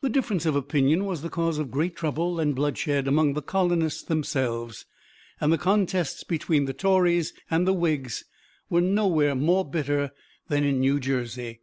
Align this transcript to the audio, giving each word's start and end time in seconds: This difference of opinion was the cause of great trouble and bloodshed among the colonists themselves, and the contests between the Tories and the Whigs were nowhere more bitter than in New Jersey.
This 0.00 0.12
difference 0.12 0.46
of 0.46 0.56
opinion 0.56 1.04
was 1.04 1.20
the 1.20 1.28
cause 1.28 1.58
of 1.58 1.70
great 1.70 1.94
trouble 1.94 2.40
and 2.40 2.54
bloodshed 2.56 3.06
among 3.06 3.34
the 3.34 3.42
colonists 3.42 4.02
themselves, 4.02 4.86
and 5.42 5.52
the 5.52 5.58
contests 5.58 6.24
between 6.24 6.64
the 6.64 6.72
Tories 6.72 7.34
and 7.50 7.68
the 7.68 7.74
Whigs 7.74 8.24
were 8.70 8.80
nowhere 8.80 9.34
more 9.34 9.66
bitter 9.68 10.12
than 10.48 10.64
in 10.64 10.80
New 10.80 10.98
Jersey. 10.98 11.60